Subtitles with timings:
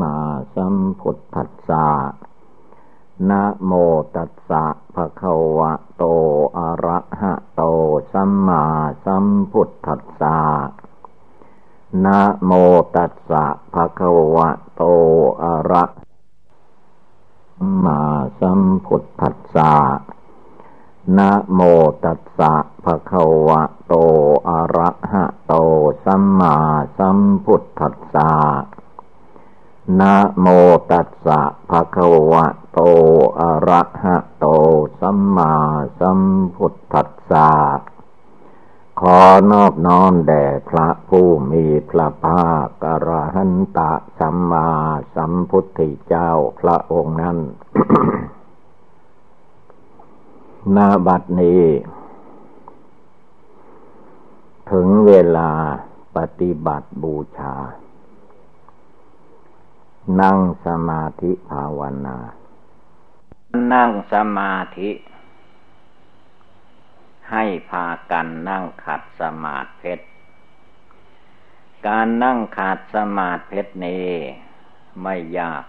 [0.00, 0.16] มา
[0.54, 1.88] สัมพุทธัสสะ
[3.30, 3.72] นะโม
[4.16, 4.64] ตัสสะ
[4.94, 6.04] ภะคะวะโต
[6.58, 7.62] อะระหะโต
[8.12, 8.64] สัมมา
[9.04, 10.38] สัมพุทธัสสะ
[12.04, 12.52] นะโม
[12.96, 14.82] ตัสสะภะคะวะโต
[15.42, 15.84] อะระ
[17.84, 18.00] มา
[18.40, 19.74] สัมพุทธัสสะ
[21.18, 21.60] นะโม
[22.04, 22.54] ตัสสะ
[22.84, 23.94] ภะคะวะโต
[24.48, 25.54] อะระหะโต
[26.04, 26.56] สัมมา
[26.98, 28.32] สัมพุทธัสสะ
[30.00, 30.46] นะโม
[30.90, 32.80] ตัสสะภะคะวะโต
[33.40, 34.46] อะระหะโต
[35.00, 35.54] สัมมา
[36.00, 36.20] สัม
[36.56, 37.52] พุทธัสสะ
[39.00, 44.68] ขอนอบน้อมแด่พระผู้มีพระภาคอรหันตะสัมมา
[45.14, 47.38] สัมพุทธเจ้าพระองค์นั้น
[50.74, 51.64] นาบัดนี้
[54.70, 55.50] ถึงเวลา
[56.16, 57.54] ปฏิบัติบูชา
[60.18, 62.18] นั่งสมาธิภาวนา
[63.72, 64.90] นั่งสมาธิ
[67.30, 70.06] ให้พากันนั่งขัดสมาธิเพชร
[71.86, 74.08] การนั่งขัดสมาธิเพชรนี้
[75.02, 75.64] ไม่ยาก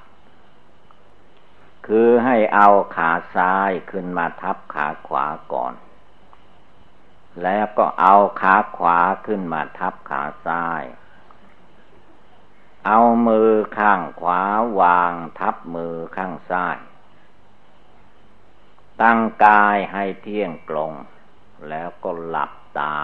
[1.88, 5.74] คือให้เอาขาซ้ายขึ้นมาทับขาขวาก่อน
[7.44, 10.84] แล้วก็เอาขาขวาขึ้นมาทับขาซ้าย
[12.86, 14.42] เอามือข้างขวา
[14.80, 16.78] วางทับมือข้างซ้าย
[19.02, 20.92] ตั้งกายให้เที่ยงตรง
[21.70, 22.96] แล้วก็หลับตา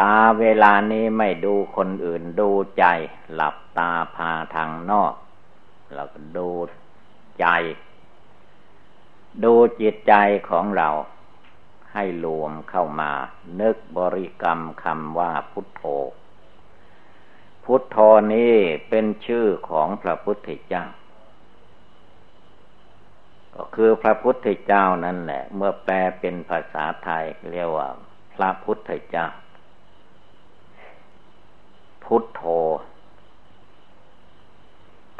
[0.00, 2.84] ตาเวลานี้ไม่ดูคนอื่นดูใจ
[3.34, 5.14] หลับตาพาทางนอก
[5.92, 6.50] เราก็ดู
[7.40, 7.46] ใจ
[9.44, 10.14] ดูจิตใจ
[10.48, 10.88] ของเรา
[11.92, 13.12] ให้รวมเข้ามา
[13.60, 15.82] นึกบริกรรมคำว่าพุทโธ
[17.64, 17.96] พุทธ
[18.34, 18.54] นี้
[18.88, 20.84] เป็นชื่อของพระพุทธเจ้า
[23.54, 27.88] ก็คือพระพุทธเจ้านั่นแหละ เมื่อแปลเป็นภาษาไทยเรียกว่า
[28.34, 29.26] พระพุทธเจ้า
[32.04, 32.42] พุทโธ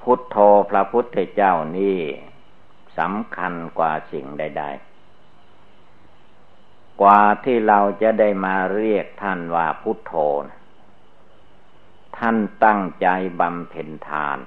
[0.01, 0.37] พุทโธ
[0.71, 2.01] พระพุทธเจ้านี่
[2.99, 4.65] สำคัญกว่าสิ่งใด
[6.23, 10.15] ๆกว่าที่เราจะได้มาเรียกท่านว่าพุทโธ
[12.19, 13.09] ท่านตั้งใจ
[13.41, 14.39] บำเพ็ญทาน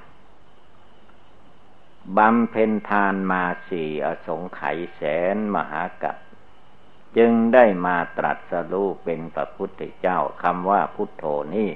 [2.17, 5.01] บำเพ็ญทานมาสี่อสงไขยแส
[5.35, 6.17] นมหากัป
[7.17, 11.25] จึงได้มาตรัสรู้เป็นพระพุทธเจ้าคำว่าพุทโธ
[11.56, 11.72] นี่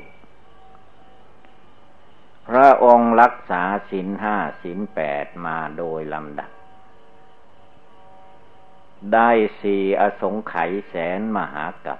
[2.47, 6.51] พระองค์รักษาศีลห้าศีลแปดมาโดยลำดับ
[9.13, 9.29] ได้
[9.61, 11.99] สี่อสงไขยแสนมหากับ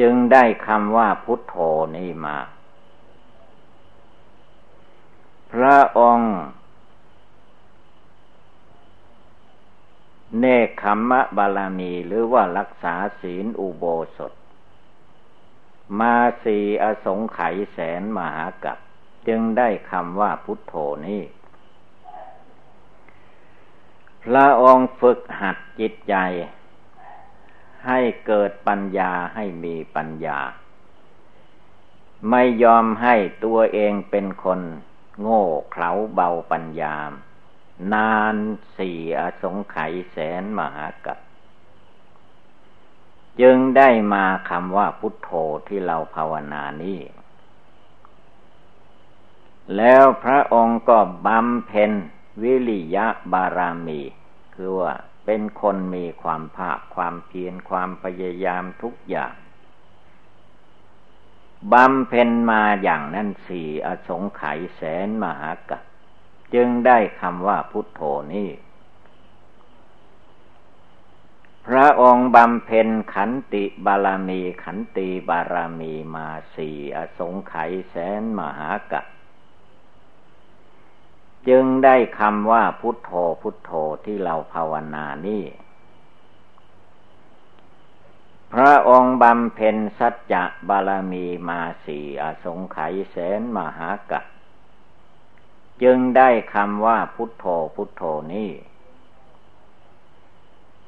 [0.00, 1.56] จึงได้คำว่าพุทโธ
[1.96, 2.38] นี้มา
[5.52, 6.32] พระองค์
[10.38, 13.84] เนคขมมะบาลามีหรือว่ารักษาศีลอุโบ
[14.16, 14.32] สถ
[16.00, 18.78] มาสีอสงไขยแสนมหากับ
[19.28, 20.74] จึงได้คำว่าพุทโธ
[21.06, 21.22] นี้
[24.24, 26.14] พระองค์ฝึกหัดจิตใจ
[27.86, 30.38] ให้เกิดปัญญาให้มีปัญญา
[32.30, 34.60] ไม่ยอมให้ตัวเองเป็นคน
[35.20, 36.94] โง่เขลาเบาปัญญา
[37.94, 38.36] นาน
[38.76, 41.18] สี่อสงไขยแสนมหากับ
[43.40, 45.30] จึงได้มาคำว่าพุทโธ
[45.68, 47.00] ที่เราภาวนานี้
[49.76, 51.92] แล้วพระองค์ก็บำเพ็ญ
[52.42, 54.00] วิริยะบารามี
[54.54, 54.94] คือว่า
[55.30, 59.34] เป็นคนมีความภาคความเพียรความพยายามทุกอย่าง
[61.72, 65.82] บำเพ็ญมาอย่างนั้นสี่อสงไขยแสนมหากัป
[66.54, 68.00] จึงได้คำว่าพุทโธ
[68.34, 68.50] นี้
[71.66, 79.02] พระองค์บำเพ็ญขันติบารมีขันติบารมีมาสี่อสงไขยแสนมหากะ
[81.48, 83.10] จึงได้คำว่าพุทโธ
[83.42, 83.70] พุทโธ
[84.04, 85.44] ที่เราภาวนานี่
[88.52, 94.20] พระองค์บำเพ็ญสัจจะบารมีมาสี่อสงไขยแสนมหากะ
[95.82, 97.44] จึงได้คำว่าพุทโธ
[97.74, 98.02] พุทโธ
[98.34, 98.52] นี่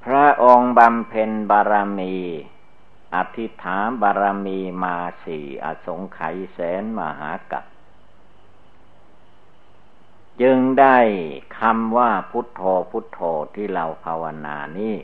[0.05, 2.17] พระองค์บำเพ็ญบารมี
[3.15, 7.65] อธิษฐานบารมีมาสี่อสงไขยแสนมหากัป
[10.41, 10.99] จึงได้
[11.59, 13.21] คำว่าพุทโธพุทโธ
[13.55, 14.97] ที่เราภาวนานี้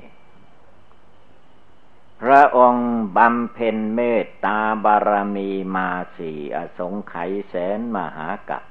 [2.21, 8.65] พระองค์บำเพ็ญเมตตาบารมีมาสี่อสงไขยแสนมหากัป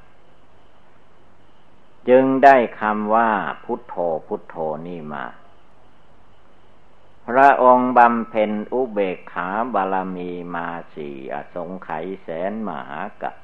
[2.09, 3.31] จึงได้คำว่า
[3.63, 3.95] พุทโธ
[4.27, 4.55] พุทโธ
[4.87, 5.25] นี่มา
[7.27, 13.35] พระองค์บำเพ็ญอุเบกขาบารมีมาสี่อสงไขยแสนมหากัป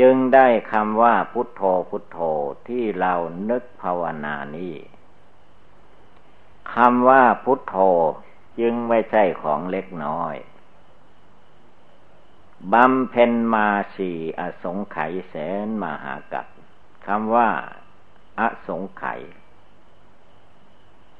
[0.00, 2.18] จึงได้คำว่าพุทโธพุทโธ
[2.68, 3.14] ที่เรา
[3.50, 4.74] นึกภาวนานี้
[6.74, 7.76] คำว่าพุทโธ
[8.60, 10.34] จึงไม่ใช่ของเล็กน้อย
[12.72, 16.46] บำเพ็ญมาสี่อสงไขยแสนมหากัป
[17.06, 17.50] คำว่า
[18.40, 19.20] อสงไขย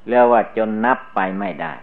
[0.08, 1.74] เรียกว่าจนนับไปไม่ได้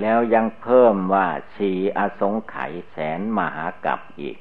[0.00, 4.36] แล้วยังเพิ่มว่าสีอสงไขยแสนมหากับอีก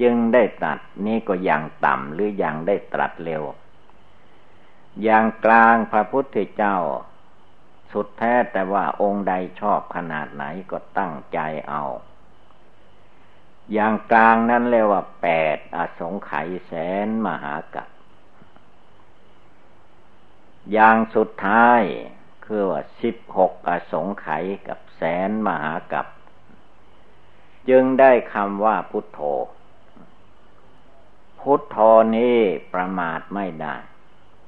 [0.00, 3.42] จึงได้ตัดนี่ก็ยังต่ำหรือยังได้ตรัสเร็ว
[5.02, 6.76] อย่างกลางพระพุทธเจ้า
[7.92, 11.38] สุดแท้แต่ว่าองค์ใดชอบขนาดไหนก็ตั้งใจ
[11.68, 11.82] เอา
[13.72, 16.72] อย่างกลางนั้นเรียกว่าแปดอสงไขยแส
[17.06, 17.88] นมหากัป
[20.72, 21.82] อย่างสุดท้าย
[22.54, 26.06] คือว่าสิบหกอสงไขยกับแสนมหากัป
[27.68, 29.20] จึงได้คำว่าพุทโธ
[31.40, 31.76] พุทโธ
[32.16, 32.38] นี้
[32.74, 33.76] ประมาทไม่ได้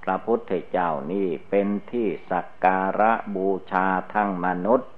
[0.03, 4.91] พระพุทธเจ้านี่เป็นที่สักการะบูชาทั้งมนุษย์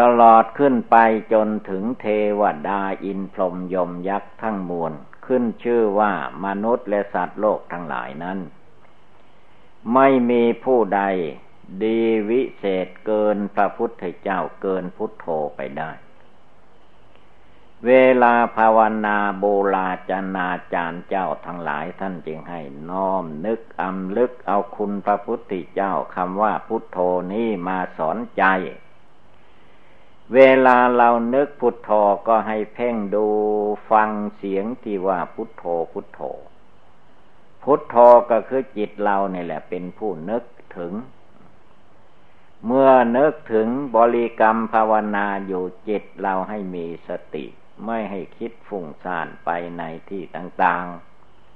[0.00, 0.96] ตลอดขึ้นไป
[1.32, 2.06] จนถึงเท
[2.40, 4.92] วดาอินพรหมยมยักษ์ทั้งมวล
[5.26, 6.12] ขึ้นชื่อว่า
[6.44, 8.40] มนุษย์และสัตว์โลกทั้งหลายนั้น
[9.94, 11.02] ไม่มีผู้ใด
[11.82, 12.00] ดี
[12.30, 15.90] วิเศษเกินพระพุทธเจ้าเกินพุทโธไปได้
[17.86, 17.92] เว
[18.22, 19.44] ลาภาวนาโบ
[19.74, 26.98] ราจนาจารย์เจ้าทั้งหลายท่านจึงให้น้อมนึกอำลึกเอาคุณพระพุทธเจ้าคำว่าพุทโธ
[27.32, 28.44] นี้มาสอนใจ
[30.34, 31.90] เวลาเรานึกพุทโธ
[32.28, 33.26] ก็ให้เพ่งดู
[33.90, 36.20] ฟังเสียงที่ว่าพุทโธพุทโธ
[37.72, 37.96] พุทโธ
[38.30, 40.44] ก็คือจิตเราเนี่ยแหละ เป็นผู้นึก
[40.76, 40.92] ถึง
[42.66, 47.44] เมื่อนึกถึงบริกรรมภาวนาอยู่จิตเราให้มีสติ
[47.86, 50.86] ไม่ให้คิดฟุ้งซ่านไปในที่ต่าง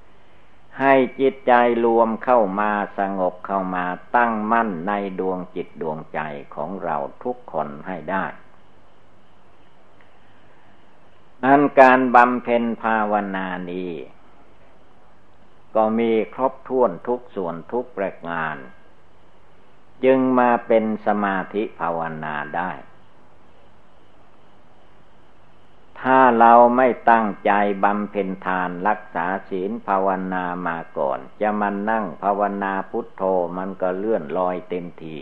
[0.05, 1.53] ๆให้จิตใจ
[1.85, 6.21] รวมเข้ามาสงบเข้ามาตั้งมั่นในดวงจิตดวงใจ
[6.55, 8.25] ของเราทุกคนให้ได้
[11.45, 13.93] อันการบำเพ็ญภาวนานี้
[15.77, 18.57] ก็มีครบถ้วนทุกส่วนทุกประการ
[20.05, 22.71] จึงมาเป็นสมาธิภาวนาได้
[26.01, 27.53] ถ้าเราไม่ตั้งใจ
[27.85, 33.23] บำเพ็ญทานรักษาศีลภาวนามาก่อน จะมานั่งภาวนาพุทโธ
[33.57, 35.17] มันก็เลื่อนลอยเต็มที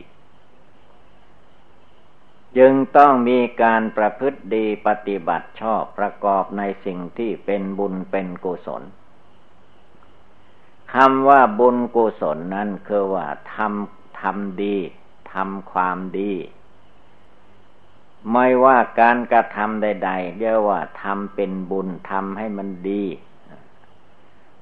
[2.58, 8.82] จึงต้องมีการประพฤติดีปฏิบัติชอบประกอบในสิ่งที่เป็นบุญเป็นกุศล
[10.94, 14.76] คำว่าบุญกุศลนั้นคือว่าทำทำดี
[15.32, 16.32] ทำความดี
[18.32, 23.04] ไม่ว่าการกระทำใด ๆ เรียกว่าทำเป็นบุญทำให้มันดี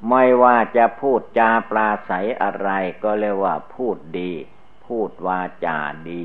[0.08, 2.70] ไม่ว่าจะพูดจาปราศัยอะไร
[3.02, 4.32] ก็เรียกว่าพูดดี
[4.86, 5.78] พูดวาจา
[6.10, 6.24] ดี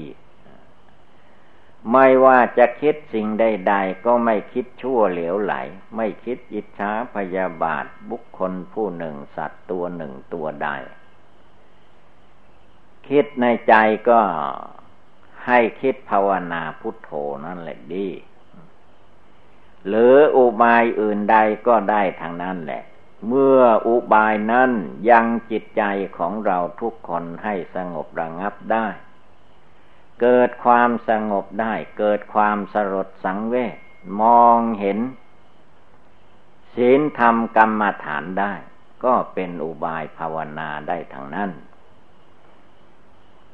[1.92, 5.54] ไม่ว่าจะคิดสิ่งใด ๆ ก็ไม่คิดชั่วเหลวไหล
[5.96, 10.70] ไม่คิดอิจฉาพยาบาทบุคคลผู้หนึ่งสัตว์ตัวหนึ่งตัวใด
[13.08, 13.74] คิดในใจ
[14.10, 14.20] ก็
[15.46, 17.12] ให้คิดภาวนาพุทโธ
[17.46, 18.08] นั่นแหละดี
[19.88, 21.38] หรืออุบายอื่นใด
[21.68, 22.84] ก็ได้ทางนั้นแหละ
[23.28, 24.72] เมื่ออุบายนั้น
[25.10, 25.84] ยังจิตใจ
[26.18, 28.88] ของเราทุกคนให้สงบระงับได้
[30.22, 33.78] เกิดความสงบได้ เกิดความสลดสังเวช
[34.22, 35.00] มองเห็น
[36.74, 38.54] ศีลธรรมกรรมฐานได้
[39.04, 41.52] ก็เป็นอุบายภาวนาได้ทั้งนั้น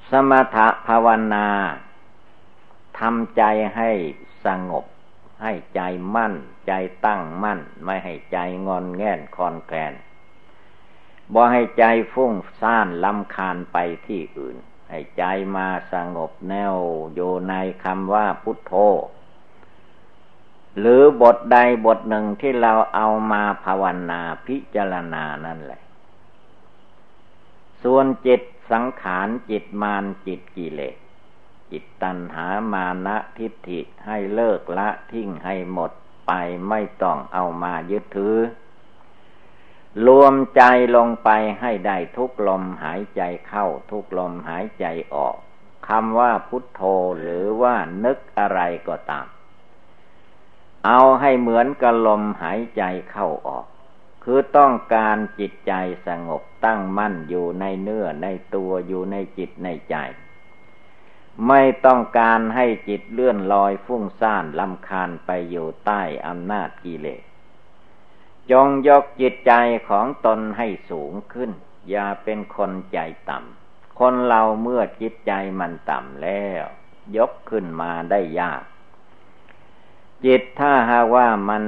[0.10, 1.48] สมถภาวนา
[3.00, 3.44] ทำใจ
[3.76, 3.92] ให้
[4.46, 4.86] สงบ
[5.42, 5.82] ให้ใจ
[6.16, 6.34] มั่น
[6.68, 6.74] ใจ
[7.06, 8.38] ตั้งมั่น ไม่ให้ใจ
[8.68, 9.94] งอนแง่นคอนแกลน
[11.34, 13.78] บ่ให้ใจฟุ้งซ่านลำคาญไป
[14.08, 14.58] ที่อื่น
[14.92, 15.24] ให้ใจ
[15.56, 16.76] มาสงบแนว
[17.16, 18.74] อยู่ในคำว่าพุทโธ
[20.80, 25.82] หรือบทใดบทหนึ่งที่เราเอามาภาวนาพิจารณานั่นแหละ
[27.84, 30.96] ส่วนจิตสังขารจิตมานจิตกิเลส
[31.72, 35.92] จิตตัณหามานะทิฏฐิให้เลิกละทิ้งให้หมด
[36.28, 36.32] ไป
[36.70, 38.36] ไม่ต้องเอามายึดถือ
[40.08, 40.64] รวมใจ
[40.96, 41.30] ลงไป
[41.60, 45.36] ให้ได้ทุกลมหายใจเข้า ทุกลมหายใจออก
[45.88, 46.82] คำว่าพุทโธ
[47.20, 49.28] หรือว่านึกอะไรก็ตาม
[50.86, 53.66] เอาให้เหมือนกับลมหายใจเข้าออก
[54.24, 55.74] คือต้องการจิตใจ
[56.08, 59.96] สงบตั้งมั่นอยู่ในเนื้อในตัวอยู่ในจิตในใจ
[61.48, 67.24] ไม่ต้องการให้จิตเลื่อนลอยฟุ้งซ่านลำคาญไปอยู่ใต้อำนาจกิเลส
[68.52, 69.54] จงยกจิตใจ
[69.90, 71.52] ของตนให้สูงขึ้น
[71.90, 76.64] อย่าเป็นคนใจต่ำ คนเราเมื่อจิตใจมันต่ำแล้ว
[77.18, 78.64] ยกขึ้นมาได้ยาก
[80.26, 81.64] จิตถ้าหาว่ามัน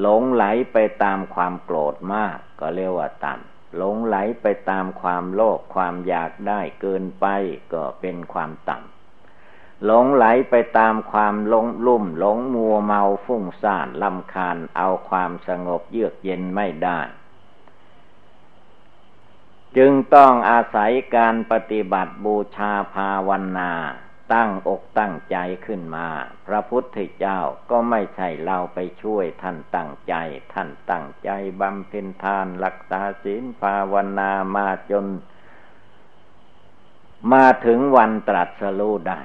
[0.00, 7.26] หลงไหลไปตามความโกรธมาก ก็เรียกว่าต่ำหลงไหลไปตามความโลภความอยากได้เกินไป
[7.72, 8.95] ก็เป็นความต่ำ
[9.84, 17.00] หลงไหลไปตามความหลงลุ่ม หลงมัวเมาฟุ้งซ่านลำคาญเอาความสงบเยือกเย็นไม่ได้
[19.76, 23.72] จึงต้องอาศัยการปฏิบัติบูชาภาวนา
[24.34, 26.08] ตั้งอกตั้งใจขึ้นมา
[26.46, 27.38] พระพุทธเจ้า
[27.70, 30.14] ก็ไม่ใช่เราไปช่วยท่านตั้งใจ
[30.52, 31.30] ท่านตั้งใจ
[31.60, 35.06] บำเพ็ญทานรักษาศีลภาวนามาจน
[37.32, 39.20] มาถึงวันตรัสรู้ได้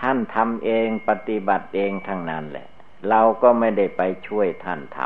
[0.00, 2.68] ท่านทำเองปฏิบัติเองทั้งนั้นแหละ
[3.08, 4.98] เราก็ไม่ได้ไปช่วยท่านท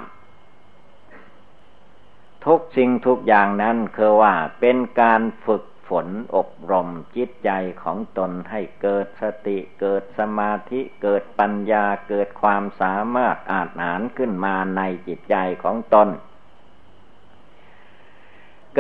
[0.79, 7.51] ำทุกสิ่งทุกอย่างนั้นคือว่าเป็นการฝึกฝนอบรมจิตใจ
[7.83, 16.09] ของตนให้เกิดสติเกิดสมาธิเกิดปัญญาเกิดความสามารถอาจหารขึ้นมาในจิตใจของตน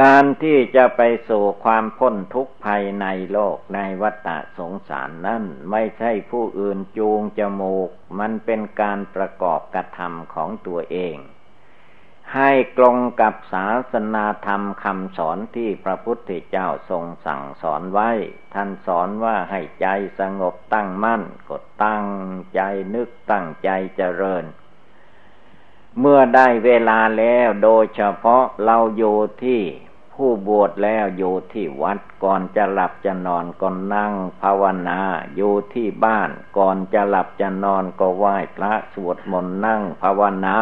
[0.02, 4.28] การที่จะไปสู่ความพ้นทุกข์ภายในโลกในวัฏ
[4.58, 11.16] สงสารนั่นไม่ใช่ผู้อื่นจูงจมูก มันเป็นการประกอบกระทำของตัวเอง
[12.34, 18.10] ให้กลงกับศาสนาธรรมคำสอนที่พระพุทธเจ้าทรงสั่งสอนไว้
[18.54, 19.86] ท่านสอนว่าให้ใจ
[20.20, 22.06] สงบตั้งมั่นกดตั้ง
[22.54, 22.60] ใจ
[22.94, 24.44] นึกตั้งใจเจริญ
[26.00, 29.62] เมื่อได้เวลาแล้วโดยเฉพาะเราอยู่ที่
[30.20, 34.12] ผู้บวชแล้วอยู่ที่วัดก่อนจะหลับจะนอนก็นั่ง
[34.42, 35.00] ภาวนา
[35.36, 40.58] อยู่ที่บ้าน ก่อนจะหลับจะนอนก็ไหว้พระสวดมนต์นั่งภาวนา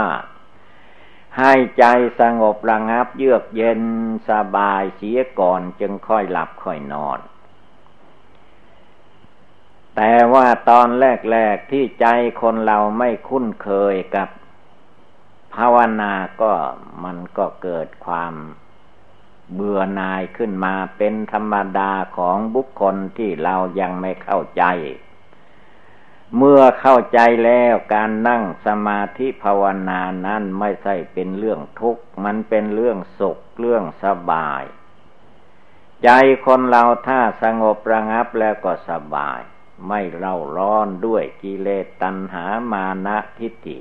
[1.38, 1.84] ให้ใจ
[2.20, 3.82] สงบระงับเยือกเย็น
[4.28, 7.18] สบายเสียก่อนจึงค่อยหลับค่อยนอน
[9.96, 12.06] แต่ว่าตอนแรกๆที่ใจ
[12.40, 14.28] คนเราไม่คุ้นเคยกับ
[15.54, 16.12] ภาวนา
[16.42, 16.52] ก็
[17.04, 18.34] มันก็เกิดความ
[19.54, 24.64] เบื่อหน่ายขึ้นมาเป็นธรรมดาของบุคคลที่เรายังไม่เข้าใจ
[26.36, 34.62] เมื่อเข้าใจแล้วการนั่งสมาธิภาวนานั้นไม่ใช่เป็นเรื่องทุกข์ มันเป็นเรื่องสุขเรื่องสบาย
[36.04, 36.10] ใจ
[36.46, 39.40] คนเราถ้าสงบระงับแล้วก็สบาย
[39.88, 43.78] ไม่เร่าร้อนด้วยกิเลสตัณหามานะทิฏฐิ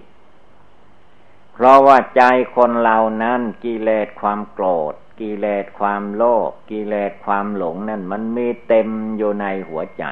[1.54, 2.22] เพราะว่าใจ
[2.56, 10.04] คนเรานั้นกิเลสความโกรธ กิเลสความโลภกิเลสความหลงนั่นมันมีเต็มอยู่ในหัวใจ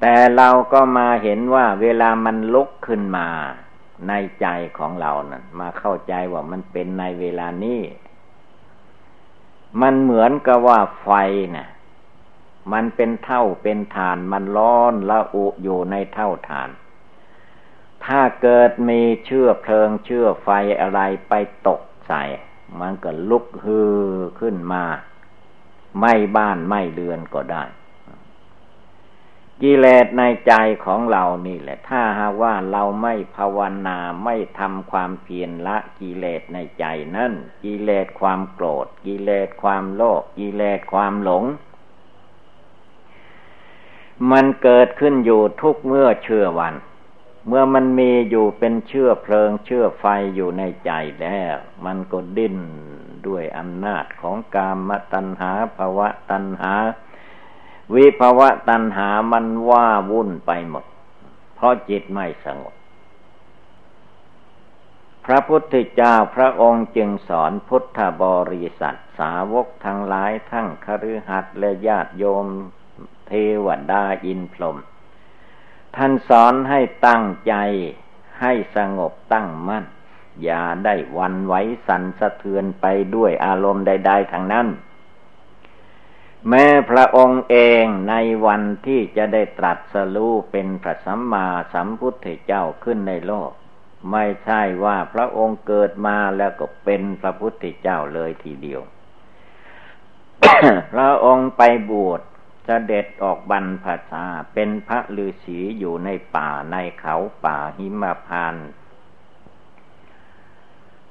[0.00, 3.28] แต่เราก็มาเห็นว่าเวลามันลุกขึ้นมา
[4.08, 4.46] ในใจ
[4.78, 7.80] ของเรานะ่ะมาเข้าใจว่ามันเป็นในเวลานี้
[9.82, 11.10] มันเหมือนกับว่าไฟ
[11.56, 11.68] นะ่ะ
[12.72, 16.70] มันเป็นเท่าเป็นฐานมันร้อนละอุอยู่ในเท่าฐาน
[18.04, 20.48] ถ้าเกิดมีเชื้อเพลิงเชื้อไฟ
[20.80, 21.34] อะไรไป
[21.66, 22.22] ตกใส่
[22.80, 23.94] มันก็ลุกฮือ
[24.40, 24.84] ขึ้นมา
[26.00, 27.64] ไม่บ้านไม่เรือนก็ได้
[29.62, 30.52] กิเลสในใจ
[30.84, 36.84] ของเรานี่แหละ ถ้าหากว่าเราไม่ภาวนาไม่ทำความเพียรละกิเลสในใจ
[37.16, 37.32] นั่น
[37.64, 41.44] กิเลสความโกรธ กิเลสความโลภกิเลสความหลง
[44.30, 46.74] มันเกิดขึ้นอยู่ทุกเมื่อเชื่อวัน
[47.48, 50.90] เมื่อมันมีอยู่เป็นเชื่อเพลิงเชื่อไฟอยู่ในใจ
[51.22, 52.58] แล้ว มันก็ดิ้น
[53.26, 56.74] ด้วยอำนาจของกามตัณหาภาวะตัณหา
[57.94, 60.84] วิภาวะตัณหามันว่าวุ่นไปหมด
[61.54, 62.74] เพราะจิตไม่สงบ
[65.24, 72.46] พระพุทธเจ้าพระองค์จึงสอนพุทธบริษัทสาวกทั้งหลายทั้งคฤหัสถ์และญาติโยม
[73.26, 73.32] เท
[73.64, 74.76] วดาอินพรหม
[75.96, 77.54] ท่านสอนให้ตั้งใจ
[78.40, 79.84] ให้สงบตั้งมั่น
[80.42, 81.54] อย่าได้วันไหว
[81.86, 84.66] สันสะเทือนไปด้วยอารมณ์ใด ๆทางนั้น
[86.48, 88.14] แม้พระองค์เองใน
[88.46, 93.50] วันที่จะได้ตรัสรู้เป็นพระสัมมาสัมพุทธเจ้าขึ้นในโลก
[94.12, 98.80] ไม่ใช่ว่าพระองค์เกิดมาแล้วก็เป็นพระพุทธเจ้าเลยทีเดียว
[100.92, 102.20] พระองค์ไปบวช
[102.68, 108.56] จะเด็ดออกบรรพชาเป็นพระฤาษีอยู่ในป่าในเขาป่าหิมพาน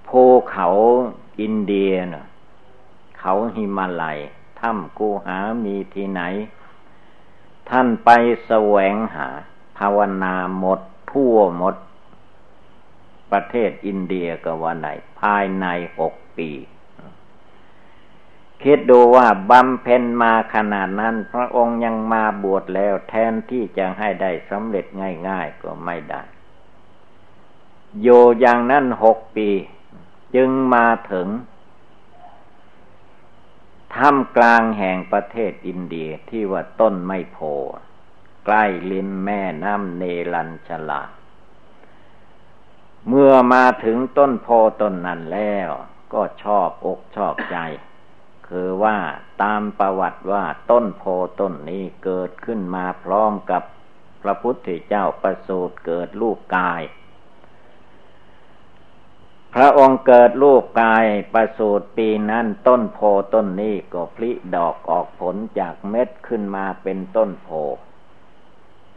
[0.07, 0.67] ภูเขา
[1.39, 2.25] อินเดียนะ
[3.19, 4.19] เขาหิมาลัย
[4.59, 6.21] ถ้ำกูหามีที่ไหน
[7.69, 8.09] ท่านไป
[8.45, 9.27] แสวงหา
[9.77, 10.79] ภาวนาหมด
[11.11, 11.75] ทั่วหมด
[13.31, 14.87] ประเทศอินเดียก็ว่าไหน
[15.19, 15.65] ภายใน
[15.99, 16.49] หกปี
[18.63, 24.85] คิดดูว่าบำเพ็ญมาขนาดนั้น พระองค์ยังมาบวชแล้ว แทนที่จะให้ได้สำเร็จ
[25.29, 26.21] ง่ายๆก็ไม่ได้
[28.01, 28.07] โย
[28.39, 29.49] อย่างนั้นหกปี
[30.35, 31.27] จึงมาถึง
[33.95, 37.37] ท่ามกลางแห่งประเทศอินเดียที่ว่าต้นไม่โพ
[38.45, 41.01] ใกล้ลิมแม่น้ำเนลันชลา
[43.07, 44.47] เมื่อมาถึงต้นโพ
[44.81, 45.69] ต้นนั้นแล้ว
[46.13, 47.57] ก็ชอบอกชอบใจ
[48.49, 48.97] คือว่า
[49.43, 51.03] ตามประวัติว่าต้นโพ
[51.39, 53.63] ต้นนี้เกิดขึ้นมาพร้อมกับ
[54.21, 56.81] พระพุทธเจ้าประสูติเกิดลูกกาย
[59.53, 62.99] พระองค์เกิดลูกกายประสูติปีนั้นต้นโพ
[63.33, 67.49] ต้นนี้ก็พลิดอกออกผลจากเม็ดขึ้นมาเป็นต้นโพ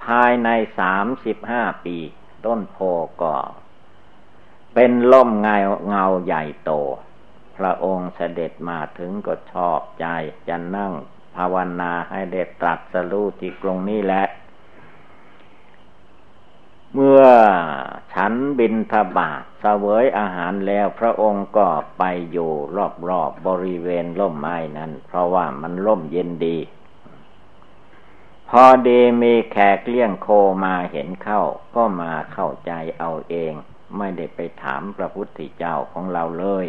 [0.05, 1.97] ภายในสามสิบห้าปี
[2.47, 2.78] ต้นโพ
[3.23, 3.35] ก็
[4.75, 5.57] เป็นล่มเงา
[5.88, 6.73] เงาใหญ่โต
[7.59, 10.07] พระองค์เสด็จมาถึงก็ชอบใจ
[10.49, 10.93] จะนั่ง
[11.37, 14.25] ภาวนาให้เด็ดตรัสรู้ที่กรงนี้แหละ
[16.95, 17.23] เมื่อ
[18.15, 21.67] ฉันบินทบาทเสวยอาหารแล้วพระองค์ก็
[21.99, 26.59] ไปอยู่รอบๆบบริเวณร่มไม้นั้น เพราะว่ามันร่มเย็นดี
[28.49, 28.88] พอเด
[29.23, 30.29] มีแขกเลี้ยงโค
[30.65, 31.43] มาเห็นเข้า
[31.75, 33.53] ก็มาเข้าใจเอาเอง
[33.97, 36.67] ไม่ได้ไปถามพระพุทธเจ้าของเราเลย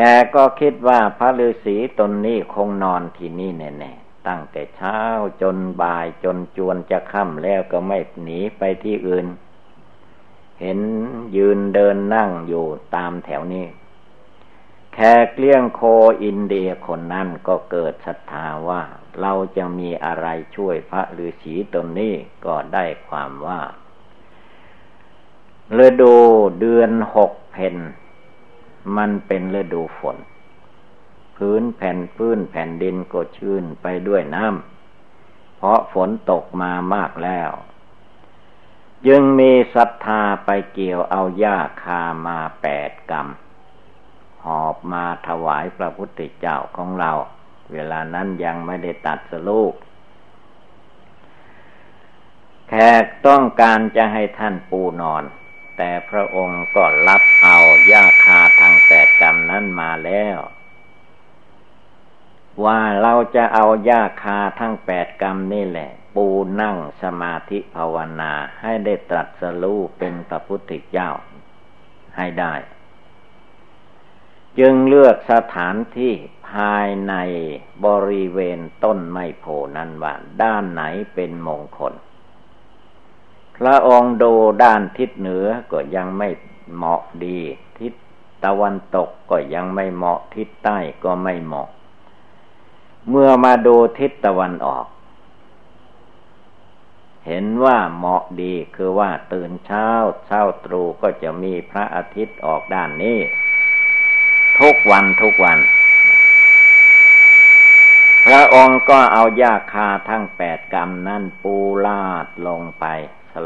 [0.00, 4.98] แกก็คิดว่าพระฤาษีตนนี้คงนอนที่นี่แน่ๆ ตั้งแต่เช้า
[5.42, 9.26] จนบ่ายจนจวนจะค่ำแล้วก็ไม่หนีไปที่อื่น
[10.60, 10.80] เห็น
[11.36, 13.66] ยืนเดินนั่งอยู่ตามแถวนี้
[14.94, 15.80] แขกเลี้ยงโค
[16.24, 18.82] อินเดียคนนั้นก็เกิดศรัทธาว่า
[19.20, 22.14] เราจะมีอะไรช่วยพระฤาษีตนนี้
[22.46, 23.60] ก็ได้ความว่า
[25.78, 26.14] ฤดู
[26.60, 27.76] เดือนหกเพน
[28.96, 30.16] มันเป็นฤดูฝน
[31.36, 37.50] พื้นแผ่นพื้นแผ่นดินก็ชื้นไปด้วยน้ำเพราะฝนตกมามากแล้ว
[39.08, 43.28] ยังมีศรัทธาไปเกี่ยวเอาหญ้าคามาแปดกรรม
[44.44, 47.12] หอบมาถวายพระพุทธเจ้าของเรา
[47.72, 49.74] เวลานั้นยังไม่ได้ตัดสลูก
[52.68, 55.24] แขกต้องการจะให้ท่านปูนอน
[55.76, 57.58] แต่พระองค์ก็รับเอา
[57.90, 60.38] ญ้าาทางแปดกรรมนั้นมาแล้ว
[62.64, 66.26] ว่าเราจะเอายาคาทั้งแปดกรรมนี่แหละ ปู
[66.60, 71.10] นั่งสมาธิภาวนาให้ได้ตรัสรู้เป็นพระพุทธเจ้า
[72.16, 72.54] ให้ได้
[74.58, 76.12] จึงเลือกสถานที่
[76.50, 77.14] ภายใน
[77.84, 79.44] บริเวณต้นไมโพ
[79.76, 80.82] นั้นว่าด้านไหน
[81.14, 81.94] เป็นมงคล
[83.56, 84.32] พระองค์ดู
[84.64, 86.28] ด้านทิศเหนือก็ยังไม่
[86.74, 87.38] เหมาะดี
[87.78, 87.92] ทิศ
[88.44, 91.68] ตะวันตกก็ยังไม่เหมาะทิศใต้ก็ไม่เหมาะ
[93.08, 94.86] เมื่อมาดูทิศตะวันออก
[97.26, 99.88] เห็นว่าเหมาะดีคือว่าตื่นเช้า
[100.26, 103.18] เช้าตรู่ก็จะมีพระอาทิตย์ออกด้านนี้
[104.60, 105.58] ทุกวันทุกวัน
[108.26, 111.54] พระองค์ก็เอายาคาทั้งแปดกรรมนั่นปู
[111.86, 112.84] ลาดลงไป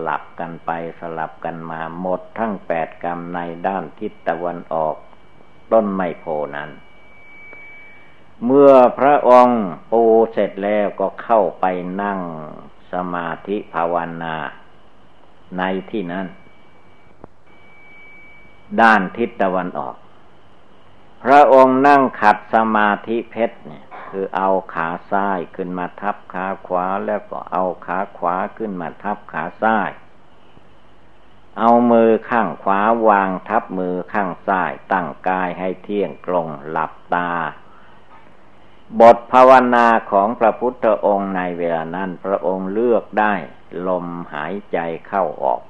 [0.08, 4.96] ลับกันไปสลับกันมาหมดทั้งแปดกรรมในด้านทิศตะวันออก
[5.72, 6.24] ต้นไมโพ
[6.56, 6.70] นั้น
[8.44, 10.02] เมื่อพระองค์ปู
[10.32, 11.64] เสร็จแล้วก็เข้าไป
[12.02, 12.20] นั่ง
[12.92, 14.36] สมาธิภาวนา
[15.58, 16.26] ในที่นั้น
[18.80, 19.94] ด้านทิศตะวันออก
[21.24, 29.90] พระองค์นั่งขัดสมาธิเพชรเนี่ย คือเอาขาซ้ายขึ้นมาทับขาขวาแล้วก็เอาขาขวาขึ้นมาทับขาซ้าย
[31.58, 37.30] เอามือข้างขวาวางทับมือข้างซ้ายตั้งกายให้เที่ยงตรงหลับตา
[39.00, 43.34] บทภาวนาของพระพุทธองค์ในเวลานั้นพระองค์เลือกได้
[43.88, 45.62] ลมหายใจเข้าออก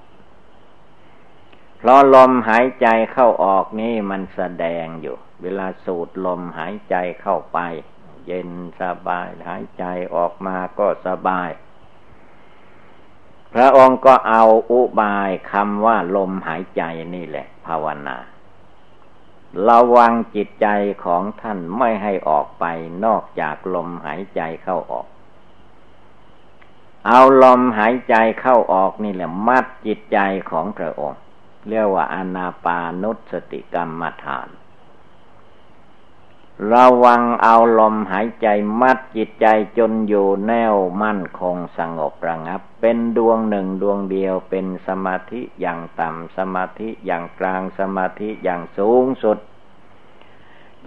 [1.78, 7.58] เพราะลมหายใจเข้าออกนี่มันแสดงอยู่ เวลาสูดลมหายใจเข้าไป
[8.26, 11.50] เย็นสบายหายใจออกมาก็สบาย
[13.54, 16.82] พระองค์ก็เอาอุบายคำว่าลมหายใจ
[17.14, 18.18] นี่แหละ ภาวนา
[19.68, 20.66] ระวังจิตใจ
[21.04, 22.64] ของท่านไม่ให้ออกไป
[23.04, 25.06] นอกจากลมหายใจเข้าออก
[27.06, 30.18] เอาลมหายใจเข้าออกนี่แหละ มัดจิตใจ
[30.50, 31.20] ของพระองค์
[31.68, 34.48] เรียกว่าอนาปานุสติกรรมฐาน
[36.70, 38.46] ระวังเอาลมหายใจ
[38.80, 39.46] มัดจิตใจ
[39.78, 49.38] จนอยู่แน่วมั่นคงสงบระงับ เป็นดวงหนึ่งดวงเดียวเป็นสมาธิอย่างต่ำสมาธิอย่างกลางสมาธิอย่างสูงสุด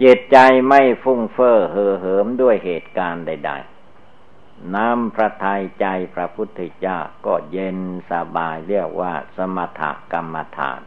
[0.02, 3.50] จิตใจไม่ฟุ้งเฟ้อเห่อเหิมด้วยเหตุการณ์ใด
[4.12, 7.78] ๆน้ำพระทัยใจพระพุทธเจ้าก็เย็น
[8.10, 10.80] สบายเรียกว่าสมถกรรมฐาน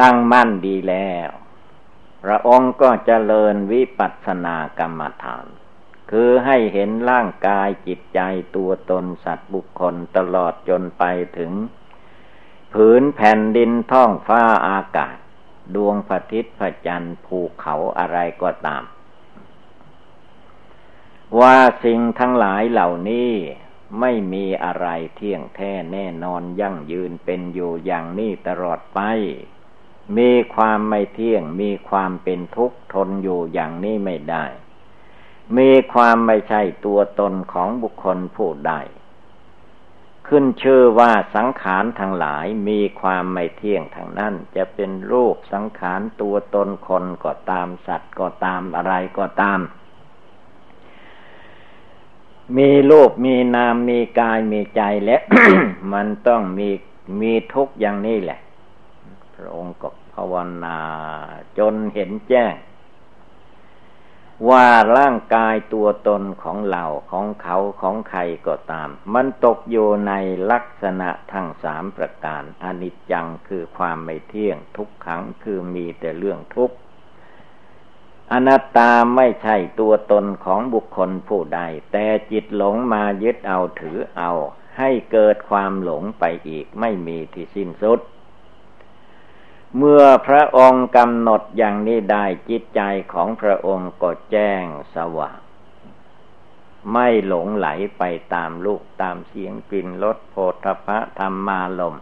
[0.00, 1.30] ตั้งมั่นดีแล้ว
[2.24, 5.46] พระองค์ก็เจริญวิปัสสนากรรมฐาน
[6.10, 8.20] คือให้เห็นร่างกายจิตใจ
[8.56, 11.04] ตัวตนสัตว์บุคคลตลอดจนไป
[11.38, 11.52] ถึง
[12.72, 15.16] ผืนแผ่นดินท้องฟ้าอากาศ
[15.74, 18.84] ดวงพระทิตย์พระจันทร์ภูเขาอะไรก็ตาม
[21.40, 23.32] ว่าสิ่งทั้งหลายเหล่านี้
[24.00, 29.00] ไม่มีอะไรเที่ยงแท้แน่นอนยั่งยืนเป็นอยู่อย่างนี้ตลอดไป
[30.16, 34.44] มีความไม่เที่ยง มีความเป็นทุกข์ทนอยู่อย่างนี้ไม่ได้
[35.56, 38.72] มีความไม่ใช่ตัวตนของบุคคลผู้ใด
[40.26, 49.60] ขึ้นชื่อว่าสังขารทั้งหลายมีความไม่เที่ยงทางนั้น จะเป็นรูปสังขารตัวตนคนก็ตามสัตว์ก็ตามอะไรก็ตาม
[52.56, 55.16] มีรูปมีนามมีกายมีใจและ
[55.92, 56.68] มันต้องมี
[57.20, 58.40] มีทุกอย่างนี้แหละ
[59.34, 60.78] พระองค์ก็าวนา
[61.58, 62.54] จนเห็นแจ้ง
[64.50, 70.12] ว่าร่างกายตัวตนของเราของเขาของใครก็ตาม มันตกอยู่ใน
[70.50, 76.76] ลักษณะทั้งสามประการอนิจจังคือความไม่เที่ยงทุกขังคือมีแต่เรื่องทุกข์
[78.32, 81.60] อนัตตาไม่ใช่ตัวตนของบุคคลผู้ใด
[81.92, 84.32] แต่จิตหลงมายึดเอาถือเอา
[84.78, 88.00] ให้เกิดความหลงไปอีกไม่มีที่สิ้นสุด
[89.76, 92.80] เมื่อพระองค์กำหนดอย่างนี้ได้จิตใจ
[93.12, 95.38] ของพระองค์ก็แจ้งสว่าง
[96.92, 98.02] ไม่หลงไหลไป
[98.34, 101.96] ตามลูกตามเสียงกลิ่นรสโพธพะธรรมาลม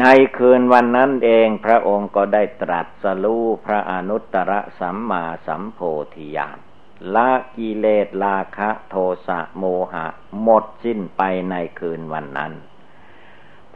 [0.00, 0.04] ใน
[0.36, 5.80] คืนวันนั้นเองพระองค์ก็ได้ตรัสรู้พระอนุตตรสัมมาสัมโพ
[6.14, 6.58] ธิญาณ
[7.14, 8.94] ละกิเลสราคะโท
[9.26, 10.06] สะโมหะ
[10.42, 12.52] หมดสิ้นไปในคืนวันนั้น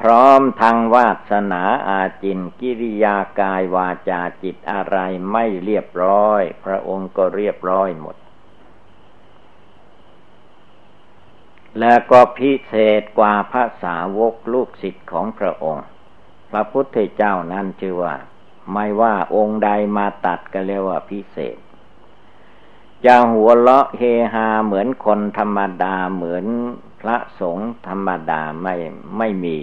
[0.01, 4.97] พร้อมทางวาสนาอาจินกิริยากายวาจาจิตอะไร
[5.33, 8.17] ไม่เรียบร้อย พระองค์ก็เรียบร้อยหมด
[11.81, 15.87] แล้วก็พิเศษกว่าพระสาวกลูกศิษย์ของพระองค์
[16.51, 18.15] พระพุทธเจ้านั้นชื่อว่า
[18.73, 21.57] ไม่ว่าองค์ใดมาตัดก็เรียกว่าพิเศษ
[23.05, 24.03] จะหัวเลาะเฮ
[24.35, 26.47] ฮาเหมือนคนธรรมดาเหมือน
[27.01, 28.75] พระสงฆ์ธรรมดาไม่
[29.19, 29.57] ไม่มี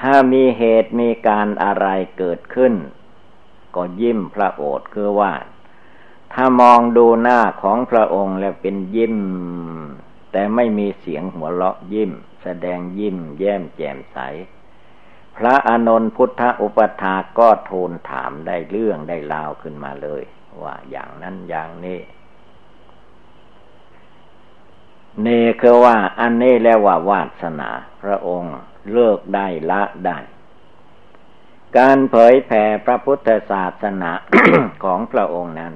[0.00, 1.86] ถ้ามีเหตุมีการอะไร
[2.18, 2.74] เกิดขึ้น
[3.74, 5.32] ก็ยิ้มพระโอษฐ์คือว่า
[6.32, 9.16] ถ้ามองดูหน้าของพระองค์แล้วเป็นยิ้ม
[10.32, 14.18] แต่ไม่มีเสียงหัวเราะยิ้ม แสดงยิ้มแย้มแจ่มใส
[15.36, 20.22] พระอานนท์พุทธอุปถาก็ทูลถามได้เรื่องได้ราวขึ้นมาเลย
[20.62, 22.00] ว่าอย่างนั้นอย่างนี้
[25.22, 25.28] เน
[25.60, 27.70] คือว่าอันนี้แล้วว่าวาสนา
[28.02, 28.56] พระองค์
[28.92, 30.18] เลิกได้ละได้
[31.78, 34.12] การเผยแผ่พระพุทธศาสนา
[34.84, 35.74] ของพระองค์นั้น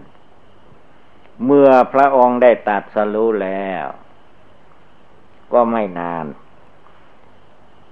[1.44, 3.86] เมื่อพระองค์ได้ตัดสรู้แล้ว
[5.52, 6.26] ก็ไม่นาน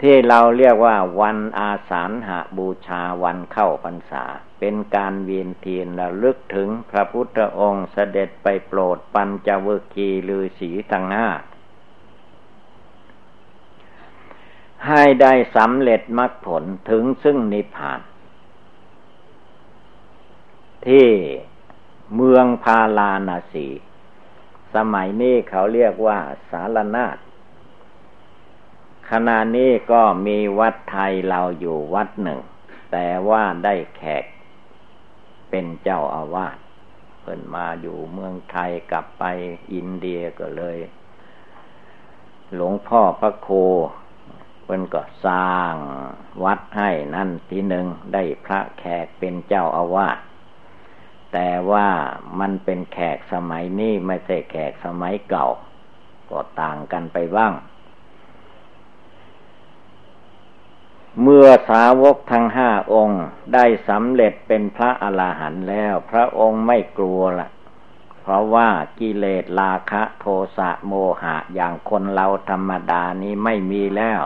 [0.00, 4.24] ที่เราเรียกว่าวันอาสาฬหาบูชาวันเข้าพรรษา
[4.58, 11.28] เป็นการเวียนเทียนระลึกถึงพระพุทธองค์เสด็จไปโปรดปัญจวคีลือสีทั้งห้า
[14.86, 18.00] ให้ได้สำเร็จมรรคผลถึงซึ่งนิพพาน
[20.86, 21.08] ที่
[22.14, 23.68] เมืองพาลานาสี
[24.74, 26.18] สมัยนี้เขาเรียกว่า
[26.50, 27.16] สารนาฏ
[29.10, 32.40] ขณะนี้ก็มีวัดไทยเราอยู่วัดหนึ่ง
[32.92, 34.24] แต่ว่าได้แขก
[35.50, 36.56] เป็นเจ้าอาวาส
[37.20, 39.24] เพิ่นมาอยู่เมืองไทยกลับไป
[39.72, 40.78] อินเดียก็เลย
[42.54, 43.48] หลวงพ่อพระโค
[44.64, 45.74] เพิ่นก็สร้าง
[46.44, 50.18] วัดให้นั่นทีหนึ่งได้พระแขกเป็นเจ้าอาวาส
[51.32, 51.88] แต่ว่า
[52.40, 55.48] มันเป็นแขกสมัยนี้ไม่ใช่แขกสมัยเก่า
[56.30, 57.52] ก็ต่างกันไปบ้าง
[61.22, 63.22] เมื่อสาวกทั้งห้าองค์
[63.54, 67.48] ได้สำเร็จเป็นพระอรหันต์แล้ว พระองค์ไม่กลัวละ
[68.20, 74.22] เพราะว่ากิเลสราคะโทสะโมหะอย่างคนเราธรรมดานี้ไม่มีแล้ว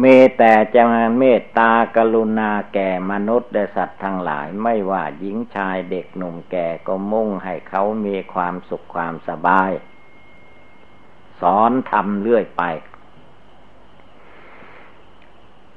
[0.00, 0.04] ม
[0.38, 0.82] แต่จะ
[1.18, 9.70] เมตตากรุณาแก่มนุษย์และสัตว์ทั้งหลาย ไม่ว่าหญิงชายเด็กหนุ่มแก่ก็มุ่งให้เขามีความสุขความสบาย
[11.40, 12.62] สอนทำเรื่อยไป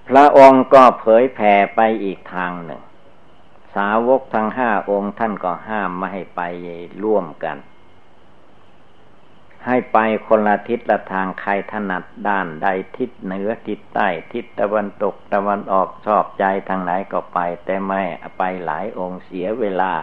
[0.08, 2.82] พระองค์ก็เผยแผ่ไปอีกทางหนึ่ง
[3.76, 6.42] สาวกทั้งห้าองค์ท่านก็ห้ามไม่ให้ไป
[7.04, 7.58] ร่วมกัน
[9.68, 9.98] ให้ไป
[10.28, 18.02] คนละทิศละทางใครถนัดด้านใดทิศเหนือทิศใต้ทิศตะวันตกตะวันออกชอบใจทางไหนก็ไป แต่ไม่
[18.38, 19.94] ไปหลายองค์เสียเวลา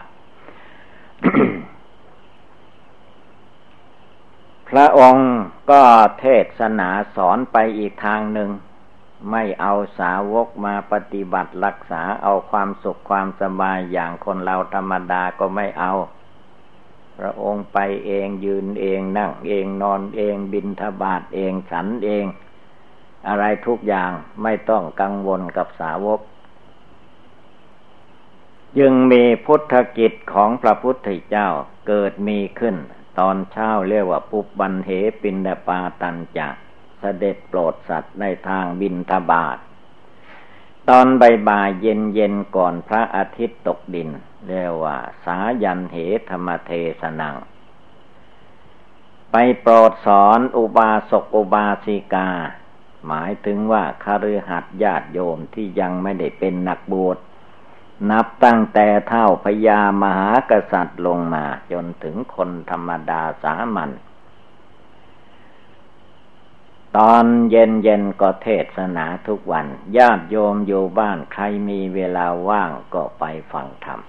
[4.69, 5.31] พระองค์
[5.71, 5.83] ก็
[6.21, 6.27] เท
[6.59, 8.51] ศนาสอนไปอีกทางหนึ่ง
[9.31, 16.22] ไม่เอาสาวกมาปฏิบัติรักษาเอาความสุขความสบายอย่างคนเราธรรมดาก็ไม่เอาพ
[17.25, 22.25] ระองค์ไปเองยืนเองนั่งเองนอนเองบินทบาทเองฉันเอง
[23.29, 24.11] อะไรทุกอย่าง
[24.43, 26.21] ไม่ต้องกังวลกับสาวก
[28.81, 31.49] ยังมีพุทธกิจของพระพุทธเจ้า
[31.89, 32.77] เกิดมีขึ้น
[33.19, 34.91] ตอนเช้าเรียกว่าปุบบันเห
[35.23, 36.55] ปินดาปาตันจัก
[37.01, 39.59] เสด็จโปรดสัตว์ในทางบินทบาท
[40.91, 44.09] ตอนบ่ายเย็นเย็นก่อนพระอาทิตย์ตกดิน
[44.47, 45.97] เรียกว่า สายันเห
[46.31, 47.35] ธรรมเทสนัง
[49.31, 52.29] ไปโปรดสอนอุบาสกอุบาสิกา
[53.07, 57.19] หมายถึงว่าคารือหัดญาติโยมที่ยังไม่ได้เป็นนักบวช
[58.11, 63.91] นับตั้งแต่เท่าพญามหากษัตริย์ลงมา จนถึงคนธรรมดาสามัญ
[66.99, 69.67] ตอนเย็นเย็นก็เทศนาทุกวัน
[69.99, 74.01] ญาติโยมอยู่บ้านใครมีเวลาว่างก็ไปฟังธรรม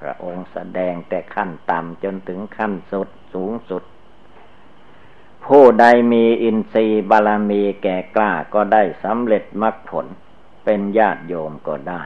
[0.00, 3.82] พระองค์แสดงแต่ขั้นต่ำจนถึงขั้นสุดสูงสุด
[5.46, 10.06] ผู้ใดมีอินทรีย์บารมีแก่กล้าก็ได้สำเร็จมรรคผล
[10.64, 12.02] เป็นญาติโยมก็ได้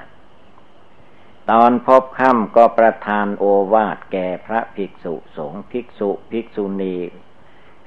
[1.51, 6.97] ตอนพบค่ำก็ประทานโอวาทแก่พระภิกษุสงฆ์ภิกษุภิกษุณี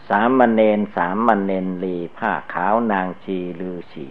[0.10, 4.08] สามมเณรสามมเณรลีผ้าขาวนางชีลือชี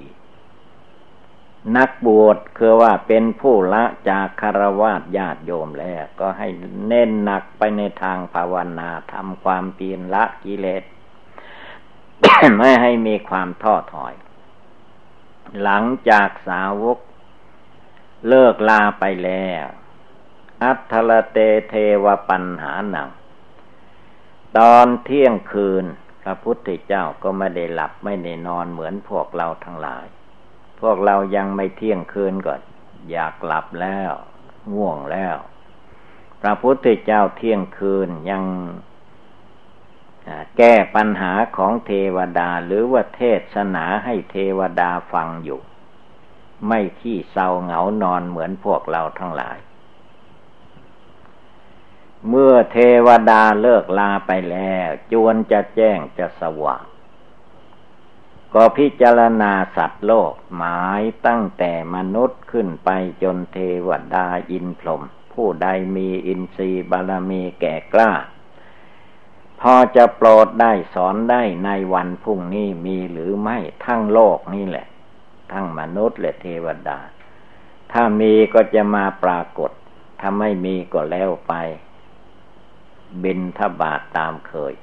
[1.76, 6.48] นักบวชคือว่าเป็นผู้ละจากคารวาสญาติโยมแล้ว ก็ให้
[6.86, 10.84] เน้นหนักไปในทางภาวนาทำความเพียรละกิเลส
[12.58, 14.14] ไม่ให้มีความท้อถอย
[15.62, 16.98] หลังจากสาวก
[18.28, 19.66] เลิกลาไปแล้ว
[20.62, 23.08] อัทลเตเทวปัญหาหนัง
[24.58, 25.84] ตอนเที่ยงคืน
[26.22, 30.06] พระพุทธเจ้าก็ไม่ได้หลับไม่ได้นอนเหมือนพวกเราทั้งหลาย
[30.80, 32.60] พวกเรายังไม่เที่ยงคืนก่อน
[33.10, 34.12] อยากหลับแล้ว
[34.74, 35.36] ง่วงแล้ว
[36.40, 38.44] พระพุทธเจ้าเที่ยงคืนยัง
[40.56, 43.22] แก้ปัญหาของเทวดาหรือว่าเท
[43.54, 45.60] ศนาให้เทวดาฟังอยู่
[46.68, 49.58] ไม่ขี้เศร้าเหงานอนเหมือนพวกเราทั้งหลาย
[52.28, 56.84] เมื่อเทวดาเลิกลาไปแล้ว จวนจะแจ้งจะสว่าง
[58.54, 62.90] ก็พิจารณาสัตว์โลกหมายตั้งแต่มนุษย์ขึ้นไป
[63.22, 65.02] จนเทวดาอินพรหม
[65.32, 68.12] ผู้ใดมีอินทรีย์บารมีแก่กล้า
[69.60, 74.86] พอจะโปรดได้สอนได้ในวันพรุ่งนี้มีหรือไม่ทั้งโลกนี่แหละ
[75.52, 76.98] ทั้งมนุษย์และเทวดา
[77.92, 79.70] ถ้ามีก็จะมาปรากฏ
[80.20, 81.54] ถ้าไม่มีก็แล้วไป
[83.24, 84.74] บินทบาทตามเคย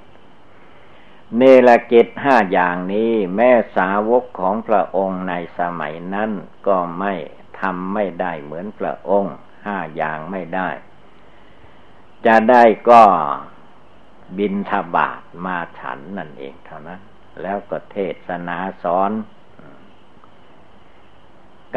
[1.38, 6.32] เนรกิจห้าอย่างนี้แม่สาวกของพระองค์ในสมัยนั้น
[6.68, 7.14] ก็ไม่
[7.60, 10.70] ทำไม่ได้เหมือนพระองค์ห้าอย่างไม่ได้
[12.26, 13.04] จะได้ก็
[14.38, 17.02] บินทบาทมาฉันนั่นเองเท่านั้น
[17.42, 19.12] แล้วก็เทศนาสอน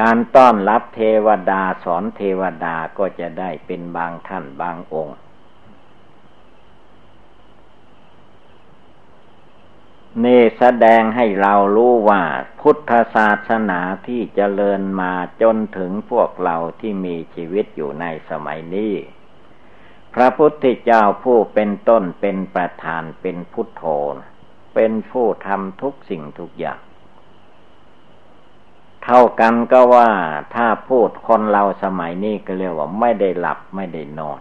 [0.01, 5.17] การต้อนรับเทวดาสอนเทวดาก็จะได้เป็นบางท่านบางองค์
[10.25, 12.23] นี่แสดงให้เรารู้ว่า
[12.61, 18.95] พุทธศาสนาที่เจริญมาจนถึงพวกเราที่มีชีวิตอยู่ในสมัยนี้
[20.15, 23.85] พระพุทธเจ้าผู้เป็นต้นเป็นประธานเป็นพุทโธ
[24.75, 26.81] เป็นผู้ทำทุกสิ่งทุกอย่าง
[29.05, 30.11] เท่ากันก็ว่า
[30.55, 34.41] ถ้าพูดคนเราสมัยนี้ก็เรียกว่าไม่ได้หลับไม่ได้นอน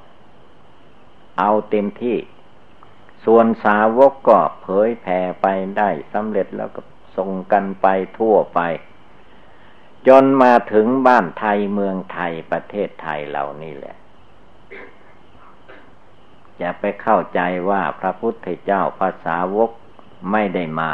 [1.39, 2.17] เอาเต็มที่
[3.25, 5.45] ส่วนสาวกก็เผยแผ่ไป
[5.77, 6.81] ได้สำเร็จแล้วก็
[7.17, 7.87] ส่งกันไป
[8.19, 8.59] ทั่วไป
[10.07, 13.95] จนมาถึงบ้านไทยเมืองไทยประเทศไทยเหล่านี้แหละ
[16.61, 19.71] จะไปเข้าใจว่าพระพุทธเจ้าภาษาวก
[20.31, 20.91] ไม่ได้มา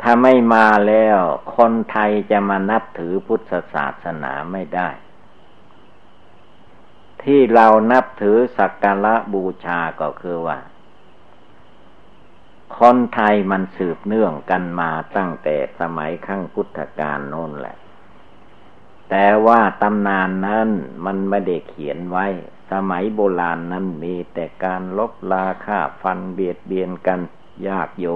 [0.00, 1.18] ถ้าไม่มาแล้ว
[1.56, 4.88] คนไทยจะมานับถือพุทธศาสนาไม่ได้
[7.24, 10.58] ที่เรานับถือสักการะบูชาก็คือว่า
[12.78, 17.76] คนไทยมันสืบเนื่องกันมาตั้งแต่สมัยขั้งพุทธกาลโน้นแหละ
[19.10, 20.68] แต่ว่าตำนานนั้น
[21.04, 22.26] มันไม่ได้เขียนไว้
[22.72, 27.20] สมัยโบราณนั้นมีแต่การลบลาฆ่าฟันเบียดเบียนกัน
[27.68, 28.06] ยากโย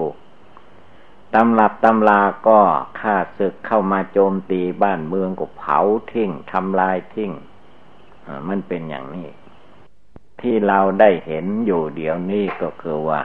[1.33, 2.61] ตำรับตำลาก็
[2.99, 5.79] ฆ่าศึกเข้ามาโจมตีบ้านเมืองก็เผา
[6.11, 7.31] ทิ้งทำลายทิ้ง
[8.49, 9.27] มันเป็นอย่างนี้
[10.41, 13.21] ที่เราได้เห็นอยู่เดี๋ยวนี้ก็คือว่า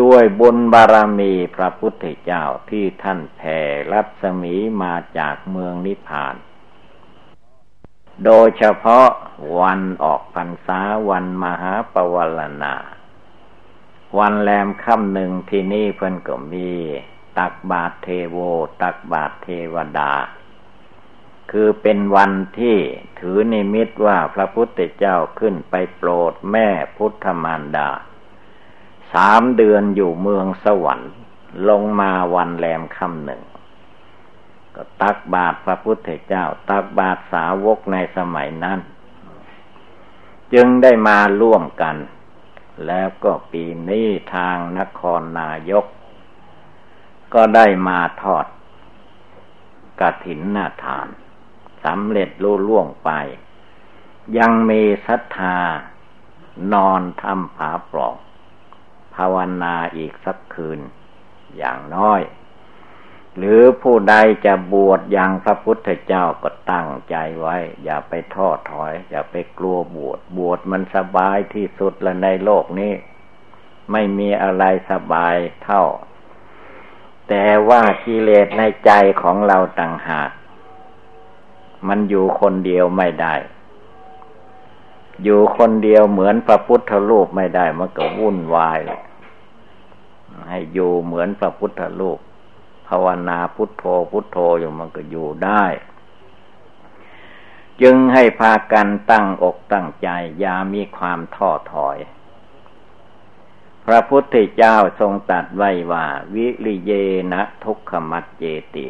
[0.00, 3.58] ด้วยบุญบารมีพระพุทธเจ้าที่ท่านแผ่
[3.92, 6.34] รัศมีมาจากเมืองนิพพาน
[8.24, 9.08] โดยเฉพาะ
[9.58, 12.74] วันออกพรรษาวันมหาปวารณา
[14.18, 16.70] วันแรมค่ำหนึ่งที่นี่เพิ่นก็มี
[17.38, 18.38] ตักบาทเทโว
[18.82, 20.12] ตักบาทเทวดา
[21.52, 22.76] คือเป็นวันที่
[23.18, 27.90] ถือนิมิตว่าพระพุทธเจ้าขึ้นไปโปรดแม่พุทธมารดา
[29.12, 31.12] สามเดือนอยู่เมืองสวรรค์
[31.68, 33.42] ลงมาวันแรมค่ำหนึ่ง
[34.74, 38.80] ก็ตักบาตรพระพุทธเจ้า ตักบาตรสาวกในสมัยนั้น
[40.52, 41.96] จึงได้มาร่วมกัน
[42.86, 45.84] แล้วก็ปีนี้ทางนครนายก
[47.34, 48.46] ก็ได้มาทอด
[50.00, 51.08] กระถินนาทาน
[51.84, 53.10] สำเร็จรุ่ล่วงไป
[54.38, 55.58] ยังมีศรัทธา
[56.72, 58.16] นอนทำผาปลอก
[59.14, 60.80] ภาวนาอีกสักคืน
[61.56, 62.20] อย่างน้อย
[63.36, 64.14] หรือผู้ใด
[64.46, 72.92] จะบวชอย่างพระพุทธเจ้าก็ตั้งใจไว้ อย่าไปท้อถอย อย่าไปกลัวบวชบวชมันสบายที่สุดละในโลกนี้
[73.92, 75.84] ไม่มีอะไรสบายเท่า
[77.28, 80.30] แต่ว่ากิเลสในใจของเราต่างหาก
[81.88, 83.34] มันอยู่คนเดียวไม่ได้
[85.22, 89.00] อยู่คนเดียวเหมือนพระพุทธรูปไม่ได้ มันก็วุ่นวายเลย
[90.48, 92.18] ให้อยู่เหมือนพระพุทธรูป
[92.88, 95.64] ภาวนาพุทโธพุทโธอยู่มันก็อยู่ได้
[97.82, 100.08] จึงให้พากันตั้งอกตั้งใจ
[100.40, 101.98] อย่ามีความท้อถอย
[103.86, 106.92] พระพุทธเจ้าทรงตัดไว้ว่า วิริเย
[107.32, 108.86] นะทุกขมัดเจติ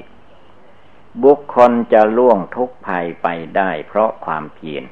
[1.25, 4.85] บุคคลจะล่วงทุกภัยไปได้เพราะความเพียร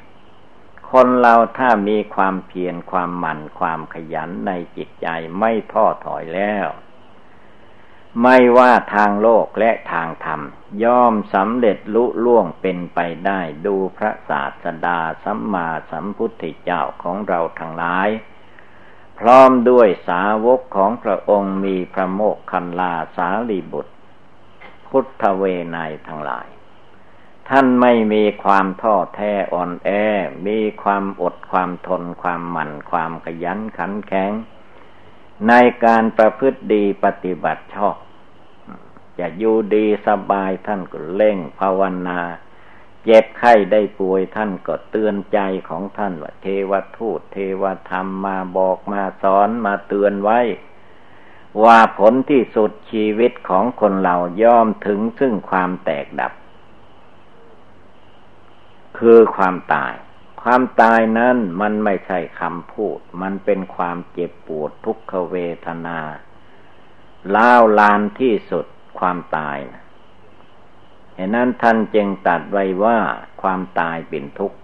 [0.91, 6.67] คนเราถ้ามีความเพียรความหมั่นความขยันในจิตใจไม่ท้อถอยแล้ว
[8.23, 10.41] ไม่ว่าทางโลกและทางธรรม
[10.85, 18.09] ย่อมสำเร็จลุล่วงเป็นไปได้ดูพระศาสดาสัมมาสัมพุทธเจ้าของเราทั้งหลาย
[19.19, 23.93] พร้อมด้วยสาวกของพระองค์มีพระโมกคันลาสาลีบุตร
[24.91, 25.45] พุทธเว
[25.77, 26.49] นยทั้งหลาย
[27.49, 29.91] ท่านไม่มีความท้อแท้อ่อนแอ
[30.47, 34.33] มีความอดความทนความหมั่นความขยันขันแข็ง
[35.49, 35.53] ใน
[35.85, 37.97] การประพฤติดีปฏิบัติชอบ
[39.19, 42.21] จะอยู่ดีสบายท่านก็เล่งภาวนา
[43.05, 50.41] เจ็บไข้ได้ป่วยท่านก็เตือนใจของท่านว่าเทวทูตเทวธรรมมาบอกมาสอนมาเตือนไว้
[51.65, 56.33] ว่าผลที่สุดชีวิตของคนเราย่อมถึงซึ่งความแตกดับ
[58.99, 59.95] คือความตาย
[60.43, 65.99] ความตายนั้นมันไม่ใช่คำพูด มันเป็นความเจ็บปวดทุกขเวทนา
[67.35, 68.67] ล้าวลานที่สุด
[68.99, 69.85] ความตายนะ
[71.15, 72.99] เหตุนั้นท่านจึงตัดไว้ว่า
[73.43, 74.59] ความตายเป็นทุกข์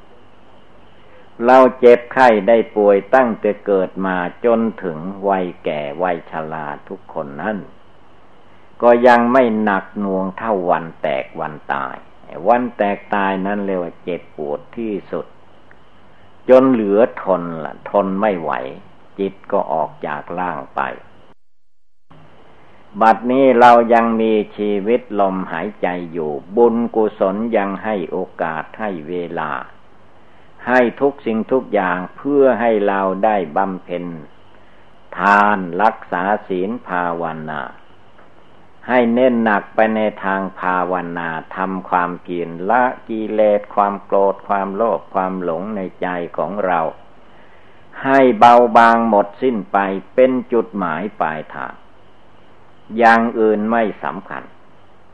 [1.47, 7.57] เราเจ็บไข้ได้ป่วยตั้งแต่เกิดมาจนถึงวัยแก่วัยชราทุกคนนั้น
[8.83, 11.97] ก็ยังไม่หนักหน่วงเท่าวันแตกวันตาย
[12.49, 15.27] วันแตกตายนั้นเรียกว่าเจ็บปวดที่สุด
[16.49, 18.53] จนเหลือทนละทนไม่ไหว
[19.19, 20.81] จิตก็ออกจากร่างไป
[23.01, 29.51] บัดนี้เรายังมีชีวิตลมหายใจอยู่ บุญกุศลยังให้โอกาสให้เวลา
[30.69, 34.05] ให้ทุกสิ่งทุกอย่างเพื่อให้เราได้บำเพ็ญ
[35.19, 37.61] ทานรักษาศีลภาวนา
[38.89, 46.81] ให้เน้นหนักไปในทางภาวนาทำความเกียรละกิเลสความโกรธความโลภความหลงในใจของเรา
[48.05, 49.79] ให้เบาบางหมดสิ้นไป
[50.15, 51.75] เป็นจุดหมายปลายทาง
[52.99, 54.43] อย่างอื่นไม่สำคัญ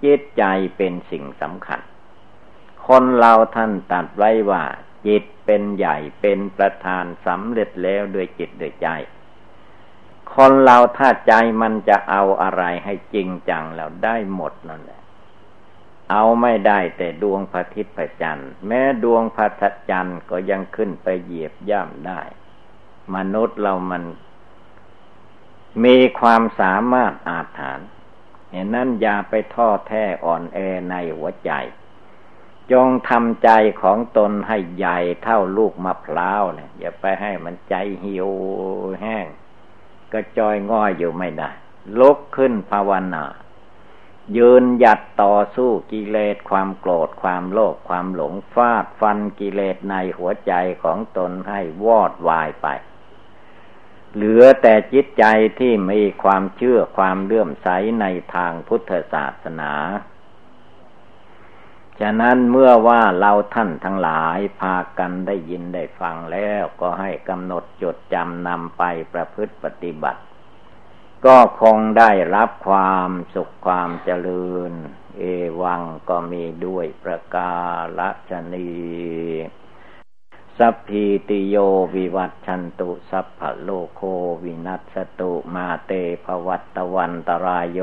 [0.04, 0.44] จิตใจ
[0.76, 1.80] เป็นสิ่งสำคัญ
[2.86, 4.64] คนเราท่านตัดไว้ว่า
[5.06, 8.88] จิต เป็นใหญ่เป็นประธานสำเร็จแล้วด้วยจิตด้วยใจ
[10.32, 11.32] คนเราถ้าใจ
[11.62, 15.02] มันจะเอาอะไรให้จริงจังแล้วได้หมดนั่นแหละ
[16.10, 22.20] เอาไม่ได้แต่ดวงพระอาทิตย์พระจันทร์แม้ดวงพระจันทร์ก็ยังขึ้นไปเหยียบย่ำได้
[23.14, 24.04] มนุษย์เรามัน
[25.84, 27.88] มีความสามารถอาถรรพ์
[28.50, 30.58] เห็นนั้นอย่าไปท้อแท้อ่อนแอ
[30.90, 31.52] ในหัวใจ
[32.72, 33.50] จงทำใจ
[33.82, 38.30] ของตนให้ใหญ่เท่าลูกมะพร้าวเนี่ยอย่าไปให้มันใจหิว
[39.00, 39.26] แห้ง
[40.12, 41.50] ก็จอยง่อยอยู่ไม่ได้
[41.98, 43.24] ลุกขึ้นภาวนา
[44.36, 50.52] ยืนหยัดต่อสู้กิเลสความโกรธความโลภความหลงฟาดฟันกิเลสในหัวใจ
[50.82, 52.66] ของตนให้วอดวายไป
[54.14, 55.24] เหลือแต่จิตใจ
[55.58, 57.68] ที่มีความเชื่อความเลื่อมใส
[58.00, 59.72] ในทางพุทธศาสนา
[62.00, 68.82] ฉะนั้นเมื่อว่าเราท่านทั้งหลายพากันได้ยินได้ฟังแล้วก็ให้กำหนดจดจำนำไป
[69.12, 70.20] ประพฤติปฏิบัติ
[71.26, 74.72] ก็คงได้รับความสุขความเจริญ
[75.18, 75.22] เอ
[75.62, 77.54] วังก็มีด้วยประกา
[78.30, 78.70] ศนี
[80.58, 81.56] สัพพีติโย
[81.94, 84.00] วิวัตชันตุ สัพพะโลโค
[84.44, 85.92] วินัสตุมาเต
[86.24, 87.80] ภวัตวันตรายโย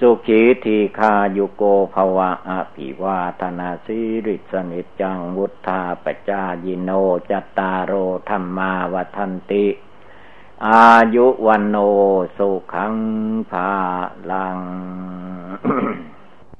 [0.00, 1.62] สุขีทีคายุโก
[1.94, 6.90] ภวะอภิวาธนาสิริสนิจังวุธาปจายิโน
[7.30, 7.92] จัตารโอ
[8.28, 9.66] ธรรมาวทันติ
[10.66, 11.76] อายุวันโน
[12.36, 12.94] สุขัง
[13.50, 13.70] ภา
[14.30, 14.58] ลัง